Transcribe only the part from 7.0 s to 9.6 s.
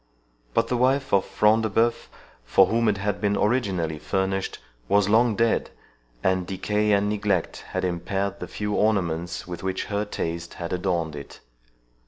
neglect had impaired the few ornaments